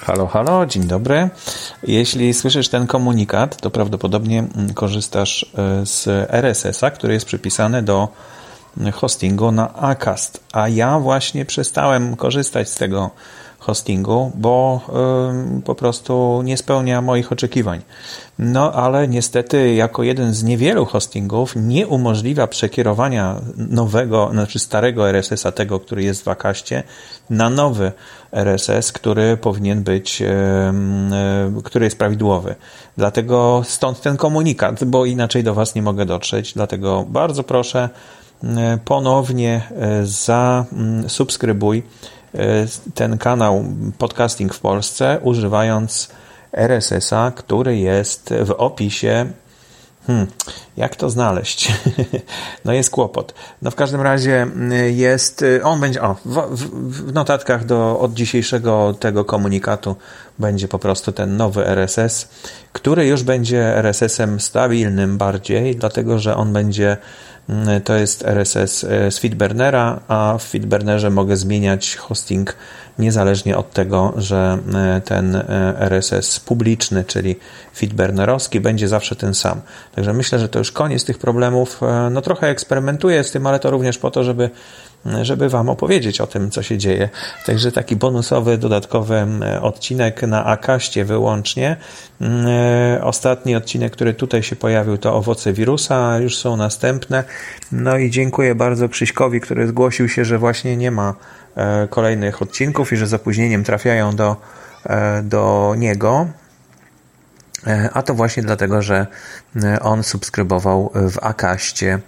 Halo, 0.00 0.26
halo, 0.26 0.66
dzień 0.66 0.84
dobry. 0.84 1.30
Jeśli 1.82 2.34
słyszysz 2.34 2.68
ten 2.68 2.86
komunikat, 2.86 3.56
to 3.56 3.70
prawdopodobnie 3.70 4.38
mm, 4.38 4.74
korzystasz 4.74 5.46
e, 5.58 5.86
z 5.86 6.06
RSS-a, 6.30 6.90
który 6.90 7.14
jest 7.14 7.26
przypisany 7.26 7.82
do 7.82 8.08
hostingu 8.92 9.52
na 9.52 9.74
Acast. 9.74 10.40
A 10.52 10.68
ja 10.68 10.98
właśnie 10.98 11.44
przestałem 11.44 12.16
korzystać 12.16 12.68
z 12.68 12.74
tego 12.74 13.10
hostingu, 13.58 14.32
bo 14.34 14.80
y, 15.58 15.62
po 15.62 15.74
prostu 15.74 16.42
nie 16.44 16.56
spełnia 16.56 17.02
moich 17.02 17.32
oczekiwań. 17.32 17.80
No 18.38 18.72
ale 18.72 19.08
niestety, 19.08 19.74
jako 19.74 20.02
jeden 20.02 20.34
z 20.34 20.42
niewielu 20.42 20.84
hostingów, 20.84 21.52
nie 21.56 21.86
umożliwia 21.86 22.46
przekierowania 22.46 23.40
nowego, 23.56 24.28
znaczy 24.32 24.58
starego 24.58 25.08
RSS-a, 25.08 25.52
tego, 25.52 25.80
który 25.80 26.02
jest 26.02 26.24
w 26.24 26.28
Akaście, 26.28 26.82
na 27.30 27.50
nowy 27.50 27.92
RSS, 28.32 28.92
który 28.92 29.36
powinien 29.36 29.82
być, 29.82 30.22
y, 30.22 30.26
y, 31.58 31.62
który 31.62 31.84
jest 31.84 31.98
prawidłowy. 31.98 32.54
Dlatego 32.96 33.62
stąd 33.64 34.00
ten 34.00 34.16
komunikat, 34.16 34.84
bo 34.84 35.04
inaczej 35.04 35.44
do 35.44 35.54
Was 35.54 35.74
nie 35.74 35.82
mogę 35.82 36.06
dotrzeć. 36.06 36.52
Dlatego 36.52 37.04
bardzo 37.08 37.42
proszę, 37.42 37.88
ponownie 38.84 39.62
zasubskrybuj 40.02 41.82
E, 42.34 42.66
ten 42.94 43.18
kanał 43.18 43.64
Podcasting 43.98 44.54
w 44.54 44.60
Polsce, 44.60 45.18
używając 45.22 46.08
RSS-a, 46.52 47.32
który 47.36 47.78
jest 47.78 48.34
w 48.44 48.50
opisie. 48.50 49.26
Hmm, 50.06 50.26
jak 50.76 50.96
to 50.96 51.10
znaleźć? 51.10 51.72
no 52.64 52.72
jest 52.72 52.90
kłopot. 52.90 53.34
No 53.62 53.70
w 53.70 53.74
każdym 53.74 54.00
razie 54.00 54.42
mm, 54.42 54.72
jest, 54.96 55.44
on 55.62 55.80
będzie, 55.80 56.02
o, 56.02 56.16
w, 56.24 56.66
w, 56.90 57.12
notatkach 57.12 57.64
do, 57.64 58.00
od 58.00 58.14
dzisiejszego 58.14 58.94
tego 59.00 59.24
komunikatu 59.24 59.96
będzie 60.38 60.68
po 60.68 60.78
prostu 60.78 61.12
ten 61.12 61.36
nowy 61.36 61.66
RSS, 61.66 62.28
który 62.72 63.06
już 63.06 63.22
będzie 63.22 63.76
RSS-em 63.76 64.40
stabilnym 64.40 65.18
bardziej, 65.18 65.76
dlatego 65.76 66.18
że 66.18 66.36
on 66.36 66.52
będzie 66.52 66.96
to 67.84 67.94
jest 67.94 68.24
RSS 68.24 68.84
e, 68.84 69.10
z 69.10 69.18
Feedburnera, 69.18 70.00
a 70.08 70.36
w 70.38 70.44
Feedburnerze 70.44 71.10
mogę 71.10 71.36
zmieniać 71.36 71.96
hosting 71.96 72.56
niezależnie 72.98 73.56
od 73.56 73.72
tego, 73.72 74.14
że 74.16 74.58
e, 74.74 75.00
ten 75.00 75.36
e, 75.36 75.74
RSS 75.80 76.40
publiczny, 76.40 77.04
czyli 77.04 77.36
Feedburnerowski, 77.76 78.60
będzie 78.60 78.88
zawsze 78.88 79.16
ten 79.16 79.34
sam. 79.34 79.60
Także 79.94 80.12
myślę, 80.12 80.38
że 80.38 80.48
to 80.48 80.58
już 80.58 80.72
koniec 80.72 81.04
tych 81.04 81.18
problemów. 81.18 81.80
No 82.10 82.22
trochę 82.22 82.48
eksperymentuję 82.48 83.24
z 83.24 83.30
tym, 83.30 83.46
ale 83.46 83.58
to 83.58 83.70
również 83.70 83.98
po 83.98 84.10
to, 84.10 84.24
żeby 84.24 84.50
żeby 85.22 85.48
Wam 85.48 85.68
opowiedzieć 85.68 86.20
o 86.20 86.26
tym, 86.26 86.50
co 86.50 86.62
się 86.62 86.78
dzieje. 86.78 87.08
Także 87.46 87.72
taki 87.72 87.96
bonusowy, 87.96 88.58
dodatkowy 88.58 89.26
odcinek 89.60 90.22
na 90.22 90.44
Akaście 90.44 91.04
wyłącznie. 91.04 91.76
Ostatni 93.02 93.56
odcinek, 93.56 93.92
który 93.92 94.14
tutaj 94.14 94.42
się 94.42 94.56
pojawił, 94.56 94.98
to 94.98 95.14
owoce 95.14 95.52
wirusa, 95.52 96.18
już 96.18 96.36
są 96.36 96.56
następne. 96.56 97.24
No 97.72 97.98
i 97.98 98.10
dziękuję 98.10 98.54
bardzo 98.54 98.88
Krzyśkowi, 98.88 99.40
który 99.40 99.66
zgłosił 99.66 100.08
się, 100.08 100.24
że 100.24 100.38
właśnie 100.38 100.76
nie 100.76 100.90
ma 100.90 101.14
e, 101.56 101.88
kolejnych 101.88 102.42
odcinków 102.42 102.92
i 102.92 102.96
że 102.96 103.06
z 103.06 103.14
opóźnieniem 103.14 103.64
trafiają 103.64 104.16
do, 104.16 104.36
e, 104.86 105.22
do 105.22 105.74
niego. 105.78 106.26
E, 107.66 107.90
a 107.92 108.02
to 108.02 108.14
właśnie 108.14 108.42
dlatego, 108.42 108.82
że 108.82 109.06
on 109.80 110.02
subskrybował 110.02 110.90
w 110.94 111.18
Akaście 111.22 111.98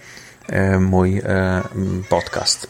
mój 0.80 1.22
podcast. 2.08 2.66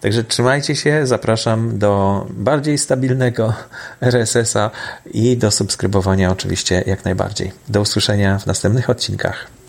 Także 0.00 0.24
trzymajcie 0.24 0.76
się, 0.76 1.06
zapraszam 1.06 1.78
do 1.78 2.26
bardziej 2.30 2.78
stabilnego 2.78 3.54
RSS-a 4.00 4.70
i 5.10 5.36
do 5.36 5.50
subskrybowania 5.50 6.30
oczywiście 6.30 6.84
jak 6.86 7.04
najbardziej. 7.04 7.52
Do 7.68 7.80
usłyszenia 7.80 8.38
w 8.38 8.46
następnych 8.46 8.90
odcinkach. 8.90 9.59